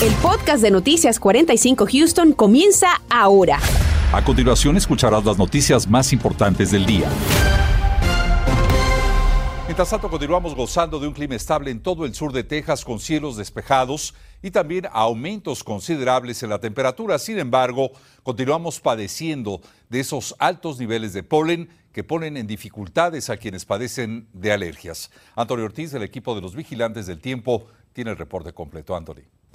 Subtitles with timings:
[0.00, 3.58] El podcast de Noticias 45 Houston comienza ahora.
[4.12, 7.08] A continuación escucharás las noticias más importantes del día.
[9.66, 13.00] Mientras tanto, continuamos gozando de un clima estable en todo el sur de Texas con
[13.00, 17.18] cielos despejados y también aumentos considerables en la temperatura.
[17.18, 17.90] Sin embargo,
[18.22, 24.28] continuamos padeciendo de esos altos niveles de polen que ponen en dificultades a quienes padecen
[24.32, 25.10] de alergias.
[25.34, 28.94] Antonio Ortiz, del equipo de los vigilantes del tiempo, tiene el reporte completo.
[28.94, 29.37] Anthony.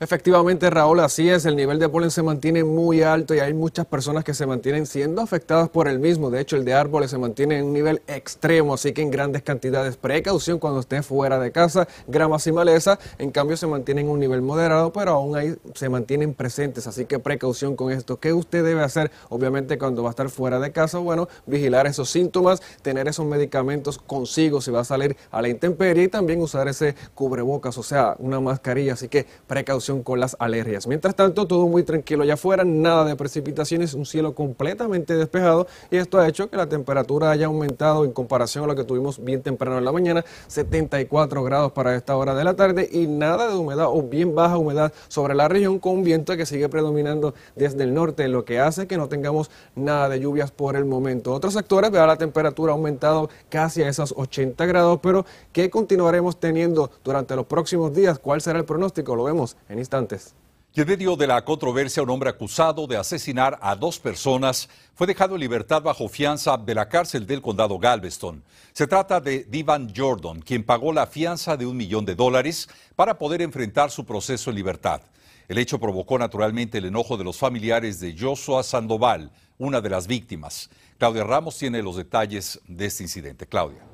[0.00, 3.86] Efectivamente, Raúl, así es, el nivel de polen se mantiene muy alto y hay muchas
[3.86, 6.30] personas que se mantienen siendo afectadas por el mismo.
[6.30, 9.44] De hecho, el de árboles se mantiene en un nivel extremo, así que en grandes
[9.44, 9.96] cantidades.
[9.96, 14.18] Precaución cuando esté fuera de casa, gramas y maleza, en cambio se mantienen en un
[14.18, 18.18] nivel moderado, pero aún ahí se mantienen presentes, así que precaución con esto.
[18.18, 19.12] ¿Qué usted debe hacer?
[19.28, 23.98] Obviamente cuando va a estar fuera de casa, bueno, vigilar esos síntomas, tener esos medicamentos
[23.98, 28.16] consigo si va a salir a la intemperie y también usar ese cubrebocas, o sea,
[28.18, 30.86] una mascarilla, así que precaución con las alergias.
[30.86, 35.98] Mientras tanto, todo muy tranquilo allá afuera, nada de precipitaciones, un cielo completamente despejado y
[35.98, 39.42] esto ha hecho que la temperatura haya aumentado en comparación a lo que tuvimos bien
[39.42, 43.56] temprano en la mañana, 74 grados para esta hora de la tarde y nada de
[43.56, 47.92] humedad o bien baja humedad sobre la región con viento que sigue predominando desde el
[47.92, 51.34] norte, lo que hace que no tengamos nada de lluvias por el momento.
[51.34, 56.40] Otros sectores, vea la temperatura ha aumentado casi a esos 80 grados, pero ¿qué continuaremos
[56.40, 58.18] teniendo durante los próximos días?
[58.18, 59.14] ¿Cuál será el pronóstico?
[59.14, 60.34] Lo vemos en instantes.
[60.76, 65.06] Y en medio de la controversia, un hombre acusado de asesinar a dos personas fue
[65.06, 68.42] dejado en libertad bajo fianza de la cárcel del condado Galveston.
[68.72, 73.16] Se trata de Divan Jordan, quien pagó la fianza de un millón de dólares para
[73.16, 75.00] poder enfrentar su proceso en libertad.
[75.46, 80.08] El hecho provocó naturalmente el enojo de los familiares de Joshua Sandoval, una de las
[80.08, 80.70] víctimas.
[80.98, 83.46] Claudia Ramos tiene los detalles de este incidente.
[83.46, 83.93] Claudia.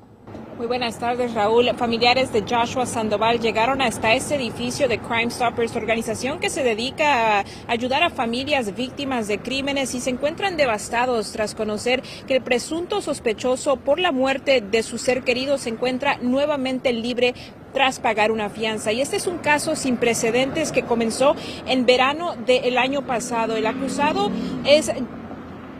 [0.61, 1.71] Muy buenas tardes, Raúl.
[1.75, 7.39] Familiares de Joshua Sandoval llegaron hasta este edificio de Crime Stoppers, organización que se dedica
[7.39, 12.43] a ayudar a familias víctimas de crímenes y se encuentran devastados tras conocer que el
[12.43, 17.33] presunto sospechoso por la muerte de su ser querido se encuentra nuevamente libre
[17.73, 18.91] tras pagar una fianza.
[18.91, 21.35] Y este es un caso sin precedentes que comenzó
[21.65, 23.55] en verano del año pasado.
[23.55, 24.29] El acusado
[24.65, 24.91] es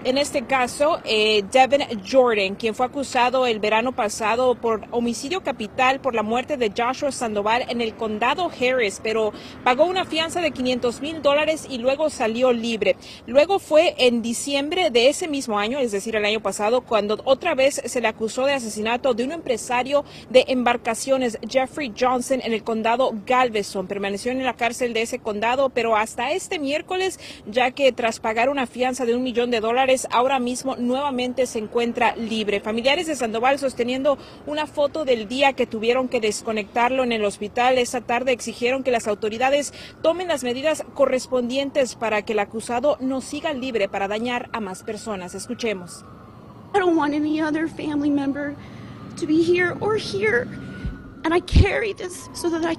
[0.03, 5.99] en este caso, eh, Devin Jordan, quien fue acusado el verano pasado por homicidio capital
[5.99, 9.31] por la muerte de Joshua Sandoval en el condado Harris, pero
[9.63, 12.95] pagó una fianza de 500 mil dólares y luego salió libre.
[13.27, 17.53] Luego fue en diciembre de ese mismo año, es decir, el año pasado, cuando otra
[17.53, 22.63] vez se le acusó de asesinato de un empresario de embarcaciones, Jeffrey Johnson, en el
[22.63, 23.85] condado Galveston.
[23.85, 28.49] Permaneció en la cárcel de ese condado, pero hasta este miércoles, ya que tras pagar
[28.49, 32.61] una fianza de un millón de dólares, ahora mismo nuevamente se encuentra libre.
[32.61, 37.77] Familiares de Sandoval sosteniendo una foto del día que tuvieron que desconectarlo en el hospital
[37.77, 43.21] esa tarde exigieron que las autoridades tomen las medidas correspondientes para que el acusado no
[43.21, 45.35] siga libre para dañar a más personas.
[45.35, 46.05] Escuchemos.
[46.73, 48.55] I don't want any other family member
[49.17, 50.47] to be here or here.
[51.23, 52.75] And I carry this so that I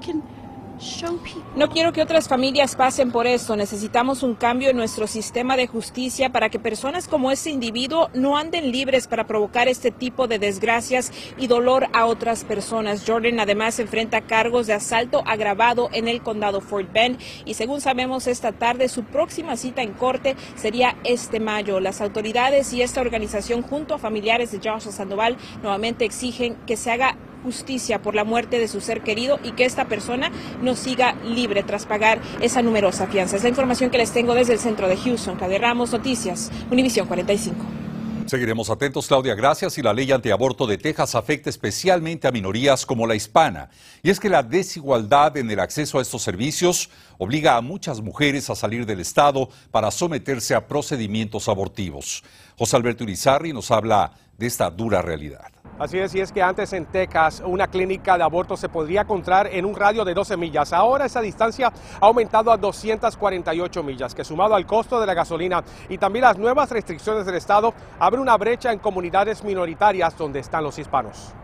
[1.55, 3.57] no quiero que otras familias pasen por esto.
[3.57, 8.37] Necesitamos un cambio en nuestro sistema de justicia para que personas como este individuo no
[8.37, 13.05] anden libres para provocar este tipo de desgracias y dolor a otras personas.
[13.07, 18.27] Jordan además enfrenta cargos de asalto agravado en el condado Fort Bend y según sabemos
[18.27, 21.81] esta tarde su próxima cita en corte sería este mayo.
[21.81, 26.91] Las autoridades y esta organización junto a familiares de Joshua Sandoval nuevamente exigen que se
[26.91, 30.31] haga justicia por la muerte de su ser querido y que esta persona
[30.63, 33.37] no siga libre tras pagar esa numerosa fianza.
[33.37, 35.37] Es la información que les tengo desde el centro de Houston.
[35.37, 37.83] Cader Ramos, Noticias, Univisión 45.
[38.27, 39.35] Seguiremos atentos, Claudia.
[39.35, 39.77] Gracias.
[39.79, 43.69] Y la ley antiaborto de Texas afecta especialmente a minorías como la hispana.
[44.03, 46.89] Y es que la desigualdad en el acceso a estos servicios
[47.19, 52.23] obliga a muchas mujeres a salir del Estado para someterse a procedimientos abortivos.
[52.57, 55.62] José Alberto Urizarri nos habla de esta dura realidad.
[55.79, 59.49] Así es, y es que antes en Texas una clínica de aborto se podría encontrar
[59.49, 60.73] en un radio de 12 millas.
[60.73, 65.65] Ahora esa distancia ha aumentado a 248 millas, que sumado al costo de la gasolina
[65.89, 70.63] y también las nuevas restricciones del Estado, abre una brecha en comunidades minoritarias donde están
[70.63, 71.35] los hispanos.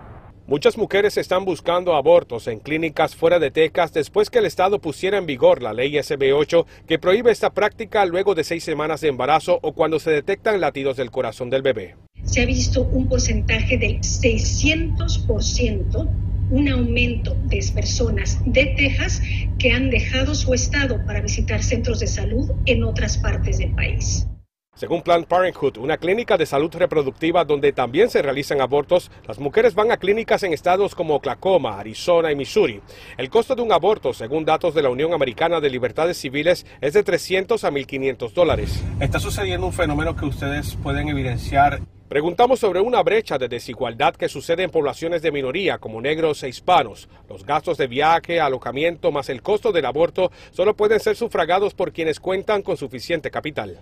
[0.47, 5.19] Muchas mujeres están buscando abortos en clínicas fuera de Texas después que el Estado pusiera
[5.19, 9.59] en vigor la ley SB8 que prohíbe esta práctica luego de seis semanas de embarazo
[9.61, 11.97] o cuando se detectan latidos del corazón del bebé
[12.29, 16.09] se ha visto un porcentaje del 600%,
[16.51, 19.23] un aumento de personas de Texas
[19.59, 24.27] que han dejado su estado para visitar centros de salud en otras partes del país.
[24.75, 29.75] Según Planned Parenthood, una clínica de salud reproductiva donde también se realizan abortos, las mujeres
[29.75, 32.81] van a clínicas en estados como Oklahoma, Arizona y Missouri.
[33.17, 36.93] El costo de un aborto, según datos de la Unión Americana de Libertades Civiles, es
[36.93, 38.81] de 300 a 1.500 dólares.
[39.01, 44.31] Está sucediendo un fenómeno que ustedes pueden evidenciar Preguntamos sobre una brecha de desigualdad que
[44.31, 47.07] sucede en poblaciones de minoría como negros e hispanos.
[47.29, 51.93] Los gastos de viaje, alojamiento más el costo del aborto solo pueden ser sufragados por
[51.93, 53.79] quienes cuentan con suficiente capital.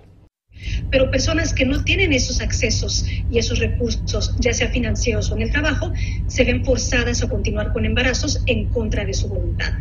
[0.90, 5.42] Pero personas que no tienen esos accesos y esos recursos, ya sea financieros o en
[5.42, 5.92] el trabajo,
[6.26, 9.72] se ven forzadas a continuar con embarazos en contra de su voluntad.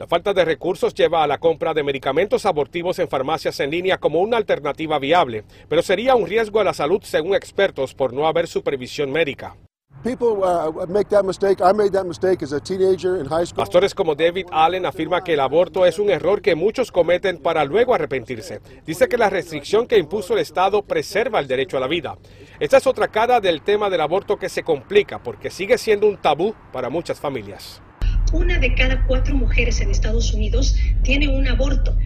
[0.00, 3.98] La falta de recursos lleva a la compra de medicamentos abortivos en farmacias en línea
[3.98, 8.26] como una alternativa viable, pero sería un riesgo a la salud según expertos por no
[8.26, 9.58] haber supervisión médica.
[13.54, 17.66] Pastores como David Allen afirma que el aborto es un error que muchos cometen para
[17.66, 18.62] luego arrepentirse.
[18.86, 22.16] Dice que la restricción que impuso el Estado preserva el derecho a la vida.
[22.58, 26.16] Esta es otra cara del tema del aborto que se complica porque sigue siendo un
[26.16, 27.82] tabú para muchas familias
[28.32, 31.96] una de cada cuatro mujeres en Estados Unidos tiene un aborto.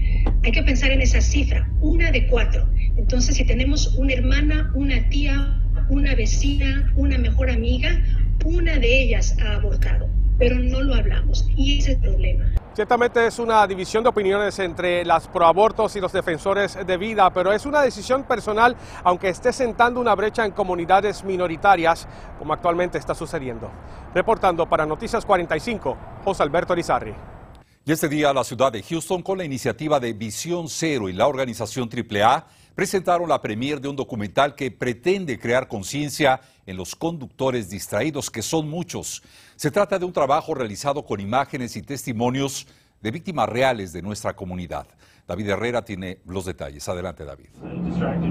[0.43, 2.69] Hay que pensar en esa cifra, una de cuatro.
[2.97, 8.03] Entonces, si tenemos una hermana, una tía, una vecina, una mejor amiga,
[8.45, 12.45] una de ellas ha abortado, pero no lo hablamos y ese es el problema.
[12.75, 17.53] Ciertamente es una división de opiniones entre las proabortos y los defensores de vida, pero
[17.53, 23.15] es una decisión personal, aunque esté sentando una brecha en comunidades minoritarias, como actualmente está
[23.15, 23.71] sucediendo.
[24.13, 27.15] Reportando para Noticias 45, José Alberto Rizarri.
[27.85, 31.29] Y este día la ciudad de Houston, con la iniciativa de Visión Cero y la
[31.29, 32.45] organización AAA,
[32.75, 38.43] presentaron la premier de un documental que pretende crear conciencia en los conductores distraídos, que
[38.43, 39.23] son muchos.
[39.57, 42.67] Se trata de un trabajo realizado con imágenes y testimonios
[43.01, 44.87] de víctimas reales de nuestra comunidad.
[45.27, 46.87] David Herrera tiene los detalles.
[46.87, 47.47] Adelante, David.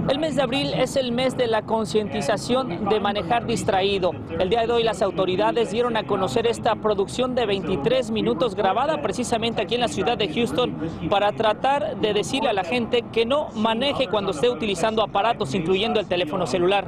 [0.10, 4.12] El mes de abril es el mes de la concientización de manejar distraído.
[4.40, 9.02] El día de hoy las autoridades dieron a conocer esta producción de 23 minutos grabada
[9.02, 10.76] precisamente aquí en la ciudad de Houston
[11.10, 16.00] para tratar de decirle a la gente que no maneje cuando esté utilizando aparatos, incluyendo
[16.00, 16.86] el teléfono celular.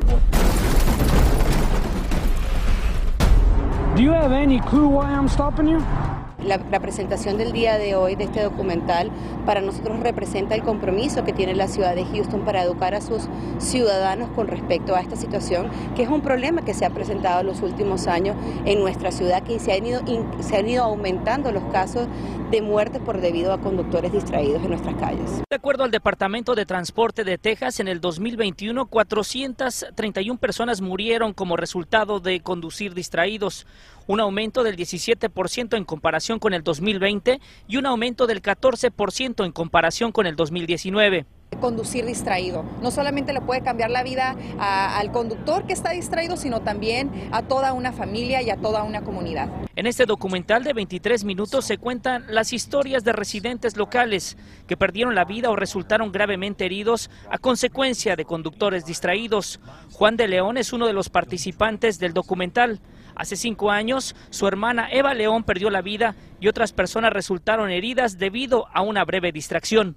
[3.96, 6.14] Do you have any clue why I'm stopping you?
[6.45, 9.09] La, presentación del día de hoy de este documental
[9.47, 13.24] para nosotros representa el compromiso que tiene la ciudad de Houston para educar a sus
[13.57, 17.47] ciudadanos con respecto a esta situación, que es un problema que se ha presentado en
[17.47, 20.01] los últimos años en nuestra ciudad, que se han ido,
[20.39, 22.07] se han ido aumentando los casos
[22.51, 25.41] de muerte por debido a conductores distraídos en nuestras calles.
[25.50, 31.57] De acuerdo al Departamento de Transporte de Texas, en el 2021 431 personas murieron como
[31.57, 33.65] resultado de conducir distraídos
[34.07, 39.52] un aumento del 17% en comparación con el 2020 y un aumento del 14% en
[39.52, 41.25] comparación con el 2019
[41.60, 42.66] conducir distraído.
[42.81, 47.44] No solamente le puede cambiar la vida al conductor que está distraído, sino también a
[47.44, 49.50] toda una familia y a toda una comunidad.
[49.75, 54.38] En este documental de 23 minutos se cuentan las historias de residentes locales
[54.68, 59.60] que perdieron la vida o resultaron gravemente heridos a consecuencia de conductores distraídos.
[59.92, 62.80] Juan de León es uno de los participantes del documental.
[63.15, 68.17] Hace cinco años, su hermana Eva León perdió la vida y otras personas resultaron heridas
[68.17, 69.95] debido a una breve distracción.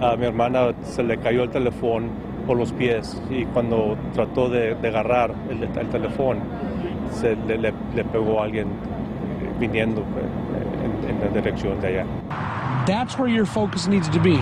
[0.00, 2.08] A mi hermana se le cayó el teléfono
[2.46, 6.40] por los pies y cuando trató de, agarrar el, teléfono,
[7.12, 7.72] se le,
[8.04, 8.68] pegó a alguien
[9.58, 12.06] viniendo eh, en la dirección de allá.
[12.86, 14.40] That's where your focus needs to be.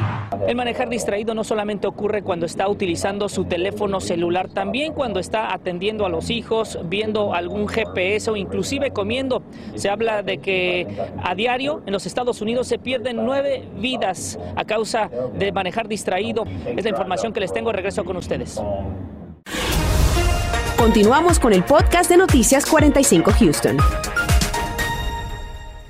[0.49, 5.53] El manejar distraído no solamente ocurre cuando está utilizando su teléfono celular, también cuando está
[5.53, 9.43] atendiendo a los hijos, viendo algún GPS o inclusive comiendo.
[9.75, 10.87] Se habla de que
[11.23, 16.45] a diario en los Estados Unidos se pierden nueve vidas a causa de manejar distraído.
[16.65, 17.73] Es la información que les tengo.
[17.73, 18.61] Regreso con ustedes.
[20.79, 23.77] Continuamos con el podcast de Noticias 45 Houston.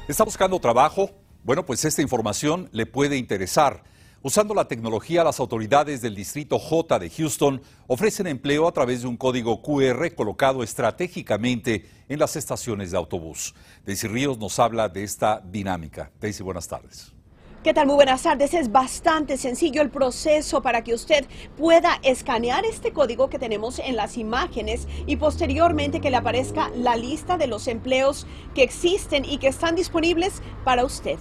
[0.09, 1.20] ¿Está buscando trabajo?
[1.43, 3.83] Bueno, pues esta información le puede interesar.
[4.23, 9.09] Usando la tecnología, las autoridades del Distrito J de Houston ofrecen empleo a través de
[9.09, 13.55] un código QR colocado estratégicamente en las estaciones de autobús.
[13.87, 16.11] Daisy Ríos nos habla de esta dinámica.
[16.21, 17.15] Daisy, buenas tardes.
[17.63, 17.87] ¿Qué tal?
[17.87, 18.55] Muy buenas tardes.
[18.55, 21.27] Es bastante sencillo el proceso para que usted
[21.59, 26.97] pueda escanear este código que tenemos en las imágenes y posteriormente que le aparezca la
[26.97, 31.19] lista de los empleos que existen y que están disponibles para usted.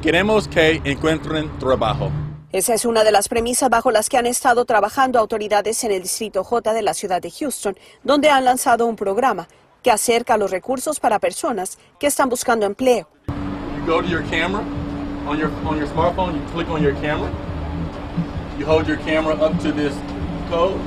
[0.00, 2.12] Queremos que encuentren trabajo.
[2.52, 6.02] Esa es una de las premisas bajo las que han estado trabajando autoridades en el
[6.02, 9.48] Distrito J de la ciudad de Houston, donde han lanzado un programa
[9.82, 13.08] que acerca los recursos para personas que están buscando empleo
[15.26, 17.30] on your on your smartphone, you click on your camera.
[18.58, 19.94] You hold your camera up to this
[20.50, 20.78] code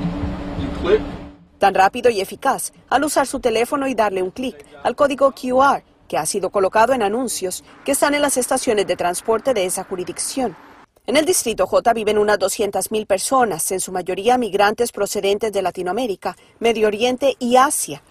[0.60, 1.00] and click.
[1.58, 5.82] Tan rápido y eficaz al usar su teléfono y darle un clic al código QR
[6.08, 9.84] que ha sido colocado en anuncios que están en las estaciones de transporte de esa
[9.84, 10.56] jurisdicción.
[11.06, 16.34] En el Distrito J viven unas 200.000 personas, en su mayoría migrantes procedentes de Latinoamérica,
[16.60, 18.02] Medio Oriente y Asia.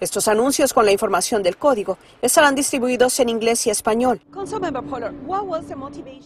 [0.00, 4.20] Estos anuncios con la información del código estarán distribuidos en inglés y español.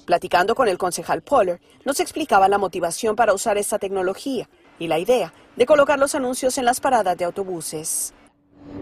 [0.04, 4.48] Platicando con el concejal Poller, nos explicaba la motivación para usar esta tecnología
[4.78, 8.12] y la idea de colocar los anuncios en las paradas de autobuses.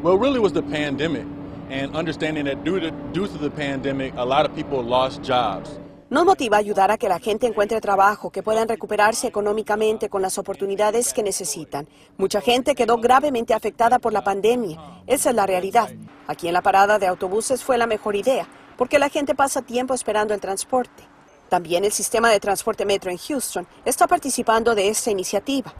[0.02, 1.24] Well, really was the pandemic
[1.70, 5.78] and understanding that due to, due to the pandemic, a lot of people lost jobs.
[6.10, 10.38] Nos motiva ayudar a que la gente encuentre trabajo, que puedan recuperarse económicamente con las
[10.38, 11.86] oportunidades que necesitan.
[12.18, 14.76] Mucha gente quedó gravemente afectada por la pandemia.
[15.06, 15.88] Esa es la realidad.
[16.26, 19.94] Aquí en la parada de autobuses fue la mejor idea, porque la gente pasa tiempo
[19.94, 21.04] esperando el transporte.
[21.48, 25.72] También el sistema de transporte metro en Houston está participando de esta iniciativa.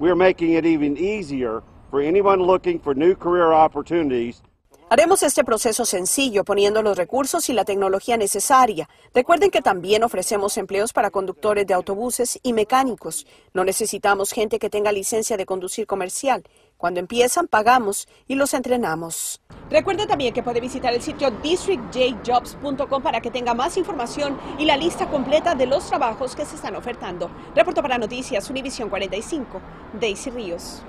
[0.00, 1.62] We're making it even easier
[1.92, 4.42] for anyone looking for new opportunities
[4.88, 8.88] Haremos este proceso sencillo poniendo los recursos y la tecnología necesaria.
[9.12, 13.26] Recuerden que también ofrecemos empleos para conductores de autobuses y mecánicos.
[13.52, 16.44] No necesitamos gente que tenga licencia de conducir comercial.
[16.76, 19.40] Cuando empiezan, pagamos y los entrenamos.
[19.70, 24.76] Recuerde también que puede visitar el sitio districtjjobs.com para que tenga más información y la
[24.76, 27.28] lista completa de los trabajos que se están ofertando.
[27.56, 29.60] Reporto para Noticias Univisión 45,
[29.98, 30.84] Daisy Ríos.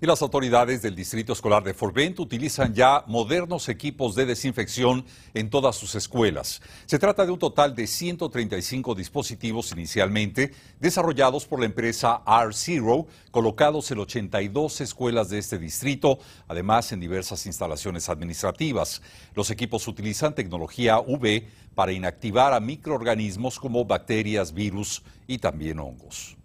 [0.00, 5.04] Y las autoridades del Distrito Escolar de Fort Bend utilizan ya modernos equipos de desinfección
[5.34, 6.60] en todas sus escuelas.
[6.84, 13.90] Se trata de un total de 135 dispositivos inicialmente desarrollados por la empresa R-Zero, colocados
[13.92, 19.00] en 82 escuelas de este distrito, además en diversas instalaciones administrativas.
[19.34, 26.36] Los equipos utilizan tecnología UV para inactivar a microorganismos como bacterias, virus y también hongos.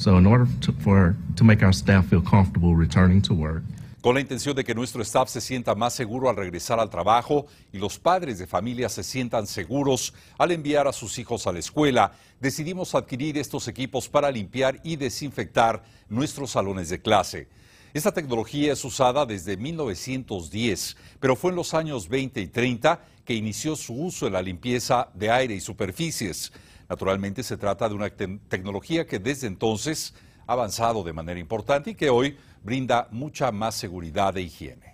[0.00, 3.62] So in order to, for, to make our staff feel comfortable returning to work,
[4.00, 7.46] con la intención de que nuestro staff se sienta más seguro al regresar al trabajo
[7.70, 11.58] y los padres de familia se sientan seguros al enviar a sus hijos a la
[11.58, 17.48] escuela, decidimos adquirir estos equipos para limpiar y desinfectar nuestros salones de clase.
[17.92, 23.34] Esta tecnología es usada desde 1910, pero fue en los años 20 y 30 que
[23.34, 26.52] inició su uso en la limpieza de aire y superficies.
[26.90, 30.12] Naturalmente se trata de una tecnología que desde entonces
[30.48, 34.90] ha avanzado de manera importante y que hoy brinda mucha más seguridad e higiene.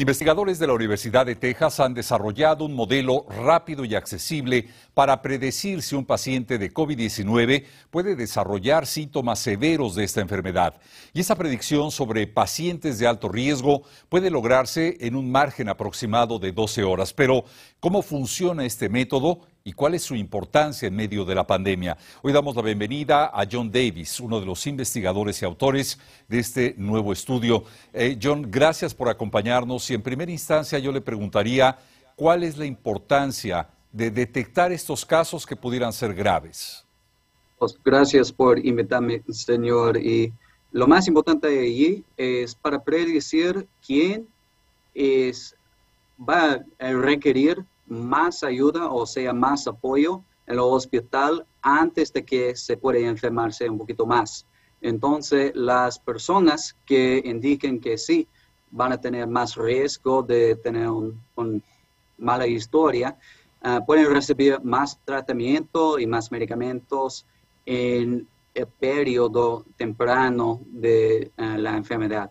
[0.00, 5.82] Investigadores de la Universidad de Texas han desarrollado un modelo rápido y accesible para predecir
[5.82, 10.80] si un paciente de COVID-19 puede desarrollar síntomas severos de esta enfermedad.
[11.12, 16.52] Y esa predicción sobre pacientes de alto riesgo puede lograrse en un margen aproximado de
[16.52, 17.12] 12 horas.
[17.12, 17.44] Pero,
[17.80, 21.98] ¿cómo funciona este método y cuál es su importancia en medio de la pandemia.
[22.22, 26.74] Hoy damos la bienvenida a John Davis, uno de los investigadores y autores de este
[26.78, 27.64] nuevo estudio.
[27.92, 31.78] Eh, John, gracias por acompañarnos y en primera instancia yo le preguntaría
[32.16, 36.86] cuál es la importancia de detectar estos casos que pudieran ser graves.
[37.58, 39.98] Pues, gracias por invitarme, señor.
[39.98, 40.32] Y
[40.72, 44.26] lo más importante allí es para predecir quién
[44.94, 45.54] es,
[46.18, 52.56] va a requerir más ayuda o sea más apoyo en el hospital antes de que
[52.56, 54.46] se pueda enfermarse un poquito más.
[54.80, 58.26] Entonces, las personas que indiquen que sí
[58.70, 61.60] van a tener más riesgo de tener una
[62.16, 63.16] mala historia,
[63.62, 67.26] ah, pueden recibir más tratamiento y más medicamentos
[67.66, 72.30] en el periodo temprano de ah, la enfermedad.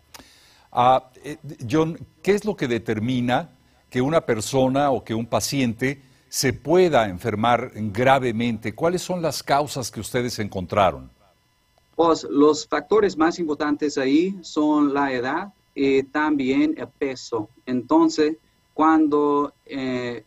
[1.24, 1.38] Eh,
[1.70, 3.50] John, ¿qué es lo que determina
[3.90, 8.74] que una persona o que un paciente se pueda enfermar gravemente?
[8.76, 11.10] ¿Cuáles son las causas que ustedes encontraron?
[11.96, 17.50] Pues los factores más importantes ahí son la edad y también el peso.
[17.66, 18.38] Entonces,
[18.74, 20.24] cuando, eh,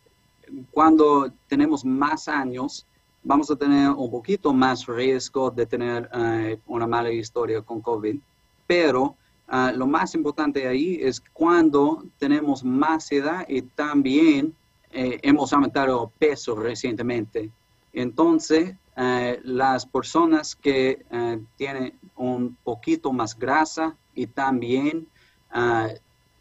[0.71, 2.85] cuando tenemos más años,
[3.23, 8.19] vamos a tener un poquito más riesgo de tener eh, una mala historia con COVID.
[8.67, 9.15] Pero
[9.53, 14.55] Ah, lo más importante ahí es cuando tenemos más edad y también
[14.91, 17.51] eh, hemos aumentado peso recientemente.
[17.91, 25.05] Entonces, eh, las personas que eh, tienen un poquito más grasa y también
[25.51, 25.89] ah,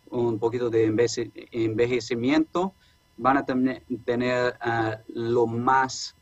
[0.09, 2.75] un poquito de envejecimiento
[3.17, 6.15] van a tener ah, lo más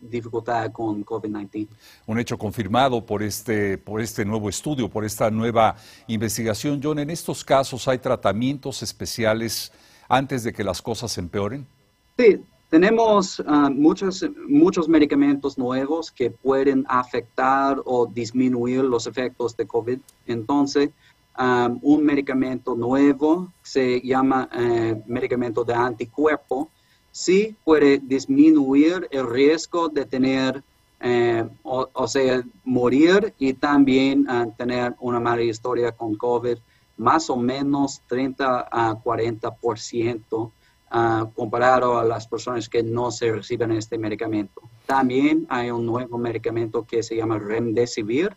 [0.00, 1.68] dificultad con COVID-19.
[2.06, 5.76] Un hecho confirmado por este, por este nuevo estudio, por esta nueva
[6.06, 6.80] investigación.
[6.82, 9.72] John, ¿en estos casos hay tratamientos especiales
[10.08, 11.66] antes de que las cosas empeoren?
[12.16, 19.66] Sí, Tenemos ah, muchos, muchos medicamentos nuevos que pueden afectar o disminuir los efectos de
[19.66, 19.98] COVID.
[20.26, 20.90] Entonces,
[21.34, 26.68] ah, un medicamento nuevo se llama eh, medicamento de anticuerpo.
[27.18, 30.62] Sí puede disminuir el riesgo de tener,
[31.00, 36.58] eh, o, sea, morir y también ah, tener una mala historia con COVID,
[36.96, 40.52] más o menos 30 a 40%
[41.34, 44.62] comparado a las personas que no se reciben este medicamento.
[44.86, 48.36] También hay un nuevo medicamento que se llama Remdesivir,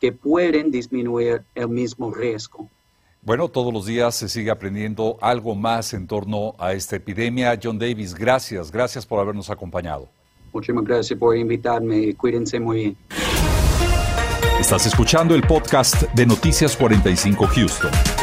[0.00, 2.70] que pueden disminuir el mismo riesgo.
[3.24, 7.58] Bueno, todos los días se sigue aprendiendo algo más en torno a esta epidemia.
[7.62, 10.10] John Davis, gracias, gracias por habernos acompañado.
[10.52, 12.14] Muchísimas gracias por invitarme.
[12.14, 12.96] Cuídense muy bien.
[14.60, 18.13] Estás escuchando el podcast de Noticias 45 Houston.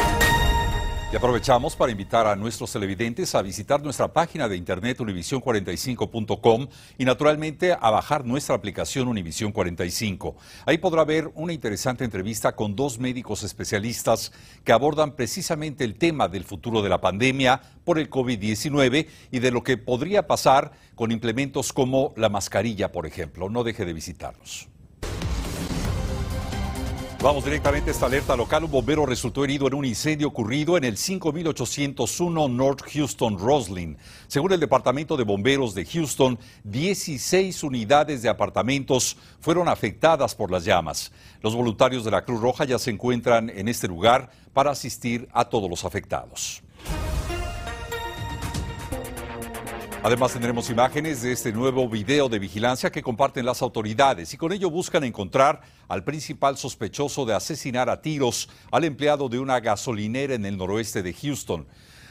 [1.12, 7.04] Y aprovechamos para invitar a nuestros televidentes a visitar nuestra página de internet univision45.com y
[7.04, 10.36] naturalmente a bajar nuestra aplicación Univision 45.
[10.64, 14.32] Ahí podrá ver una interesante entrevista con dos médicos especialistas
[14.64, 19.50] que abordan precisamente el tema del futuro de la pandemia por el COVID-19 y de
[19.50, 23.50] lo que podría pasar con implementos como la mascarilla, por ejemplo.
[23.50, 24.71] No deje de visitarnos.
[27.22, 28.64] Vamos directamente a esta alerta local.
[28.64, 33.96] Un bombero resultó herido en un incendio ocurrido en el 5801 North Houston Roslyn.
[34.26, 40.64] Según el Departamento de Bomberos de Houston, 16 unidades de apartamentos fueron afectadas por las
[40.64, 41.12] llamas.
[41.42, 45.44] Los voluntarios de la Cruz Roja ya se encuentran en este lugar para asistir a
[45.44, 46.60] todos los afectados.
[50.04, 54.52] Además tendremos imágenes de este nuevo video de vigilancia que comparten las autoridades y con
[54.52, 60.34] ello buscan encontrar al principal sospechoso de asesinar a tiros al empleado de una gasolinera
[60.34, 61.68] en el noroeste de Houston.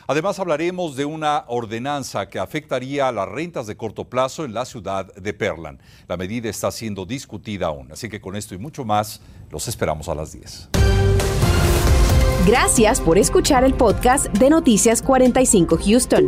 [0.07, 4.63] Además hablaremos de una ordenanza que afectaría a las rentas de corto plazo en la
[4.63, 5.81] ciudad de Perlan.
[6.07, 9.19] La medida está siendo discutida aún, así que con esto y mucho más
[9.49, 10.69] los esperamos a las 10.
[12.47, 16.27] Gracias por escuchar el podcast de Noticias 45 Houston.